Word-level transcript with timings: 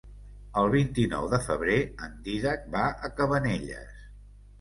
El 0.59 0.69
vint-i-nou 0.75 1.27
de 1.33 1.39
febrer 1.47 1.75
en 2.07 2.15
Dídac 2.29 2.65
va 2.77 2.87
a 3.09 3.13
Cabanelles. 3.21 4.01